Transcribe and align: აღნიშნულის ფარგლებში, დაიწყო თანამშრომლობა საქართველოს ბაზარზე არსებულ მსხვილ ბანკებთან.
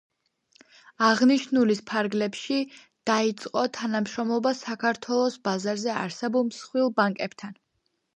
აღნიშნულის 1.07 1.81
ფარგლებში, 1.89 2.57
დაიწყო 3.09 3.63
თანამშრომლობა 3.79 4.53
საქართველოს 4.61 5.37
ბაზარზე 5.49 5.93
არსებულ 6.05 6.47
მსხვილ 6.49 6.91
ბანკებთან. 7.01 7.53